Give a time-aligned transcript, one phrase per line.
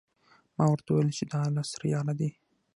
[0.57, 2.29] ما ورته وویل چې دا لس ریاله دي.